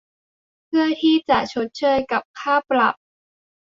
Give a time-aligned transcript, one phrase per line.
[0.65, 2.95] เพื่อที่จะชดเชยกับค่าปรับ